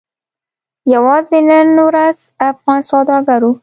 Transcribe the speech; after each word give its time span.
یوازې 0.93 1.39
نن 1.49 1.67
ورځ 1.87 2.17
افغان 2.49 2.79
سوداګرو 2.91 3.51